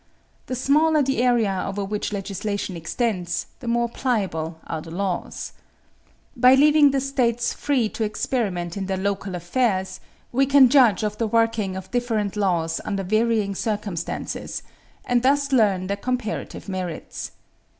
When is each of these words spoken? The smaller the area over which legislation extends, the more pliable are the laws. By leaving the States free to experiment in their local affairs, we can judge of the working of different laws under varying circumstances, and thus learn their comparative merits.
The 0.47 0.55
smaller 0.55 1.03
the 1.03 1.21
area 1.21 1.63
over 1.63 1.85
which 1.85 2.11
legislation 2.11 2.75
extends, 2.75 3.45
the 3.59 3.67
more 3.67 3.87
pliable 3.87 4.59
are 4.65 4.81
the 4.81 4.89
laws. 4.89 5.51
By 6.35 6.55
leaving 6.55 6.89
the 6.89 6.99
States 6.99 7.53
free 7.53 7.87
to 7.89 8.03
experiment 8.03 8.75
in 8.75 8.87
their 8.87 8.97
local 8.97 9.35
affairs, 9.35 9.99
we 10.31 10.47
can 10.47 10.69
judge 10.69 11.03
of 11.03 11.19
the 11.19 11.27
working 11.27 11.75
of 11.75 11.91
different 11.91 12.35
laws 12.35 12.81
under 12.83 13.03
varying 13.03 13.53
circumstances, 13.53 14.63
and 15.05 15.21
thus 15.21 15.51
learn 15.51 15.85
their 15.85 15.97
comparative 15.97 16.67
merits. 16.67 17.33